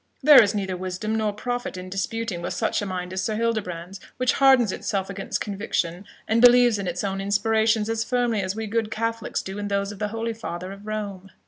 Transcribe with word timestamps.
There 0.23 0.41
is 0.41 0.55
neither 0.55 0.75
wisdom 0.75 1.13
nor 1.15 1.31
profit 1.31 1.77
in 1.77 1.87
disputing 1.87 2.41
with 2.41 2.55
such 2.55 2.81
a 2.81 2.87
mind 2.87 3.13
as 3.13 3.23
Sir 3.23 3.35
Hildebrand's, 3.35 3.99
which 4.17 4.33
hardens 4.33 4.71
itself 4.71 5.11
against 5.11 5.39
conviction, 5.41 6.05
and 6.27 6.41
believes 6.41 6.79
in 6.79 6.87
its 6.87 7.03
own 7.03 7.21
inspirations 7.21 7.87
as 7.87 8.03
firmly 8.03 8.41
as 8.41 8.55
we 8.55 8.65
good 8.65 8.89
Catholics 8.89 9.43
do 9.43 9.59
in 9.59 9.67
those 9.67 9.91
of 9.91 9.99
the 9.99 10.07
Holy 10.07 10.33
Father 10.33 10.71
of 10.71 10.87
Rome." 10.87 11.29